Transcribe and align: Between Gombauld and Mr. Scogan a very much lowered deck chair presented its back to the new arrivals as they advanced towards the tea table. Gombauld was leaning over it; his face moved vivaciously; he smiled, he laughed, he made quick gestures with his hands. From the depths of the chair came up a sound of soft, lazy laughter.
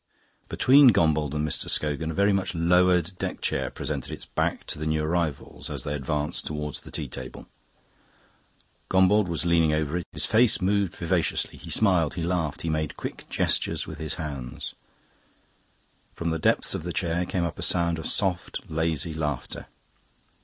Between 0.49 0.89
Gombauld 0.91 1.35
and 1.35 1.47
Mr. 1.47 1.69
Scogan 1.69 2.09
a 2.09 2.13
very 2.15 2.33
much 2.33 2.55
lowered 2.55 3.11
deck 3.19 3.39
chair 3.39 3.69
presented 3.69 4.11
its 4.11 4.25
back 4.25 4.63
to 4.65 4.79
the 4.79 4.87
new 4.87 5.03
arrivals 5.03 5.69
as 5.69 5.83
they 5.83 5.93
advanced 5.93 6.47
towards 6.47 6.81
the 6.81 6.89
tea 6.89 7.07
table. 7.07 7.45
Gombauld 8.89 9.27
was 9.27 9.45
leaning 9.45 9.73
over 9.73 9.97
it; 9.99 10.05
his 10.11 10.25
face 10.25 10.59
moved 10.59 10.95
vivaciously; 10.95 11.55
he 11.55 11.69
smiled, 11.69 12.15
he 12.15 12.23
laughed, 12.23 12.63
he 12.63 12.67
made 12.71 12.97
quick 12.97 13.27
gestures 13.29 13.85
with 13.85 13.99
his 13.99 14.15
hands. 14.15 14.73
From 16.15 16.31
the 16.31 16.39
depths 16.39 16.73
of 16.73 16.81
the 16.81 16.91
chair 16.93 17.23
came 17.23 17.45
up 17.45 17.59
a 17.59 17.61
sound 17.61 17.99
of 17.99 18.07
soft, 18.07 18.59
lazy 18.71 19.13
laughter. 19.13 19.67